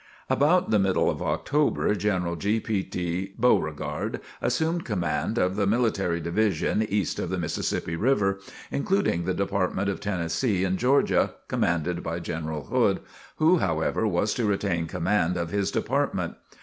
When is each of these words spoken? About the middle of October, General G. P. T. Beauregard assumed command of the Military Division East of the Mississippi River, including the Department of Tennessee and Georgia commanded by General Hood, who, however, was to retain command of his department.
About 0.31 0.71
the 0.71 0.79
middle 0.79 1.11
of 1.11 1.21
October, 1.21 1.93
General 1.93 2.35
G. 2.35 2.59
P. 2.59 2.81
T. 2.83 3.35
Beauregard 3.39 4.19
assumed 4.41 4.83
command 4.83 5.37
of 5.37 5.55
the 5.55 5.67
Military 5.67 6.19
Division 6.19 6.81
East 6.81 7.19
of 7.19 7.29
the 7.29 7.37
Mississippi 7.37 7.95
River, 7.95 8.39
including 8.71 9.25
the 9.25 9.35
Department 9.35 9.89
of 9.89 9.99
Tennessee 9.99 10.63
and 10.63 10.79
Georgia 10.79 11.35
commanded 11.47 12.01
by 12.01 12.17
General 12.19 12.63
Hood, 12.63 13.01
who, 13.35 13.57
however, 13.59 14.07
was 14.07 14.33
to 14.33 14.45
retain 14.45 14.87
command 14.87 15.37
of 15.37 15.51
his 15.51 15.69
department. 15.69 16.33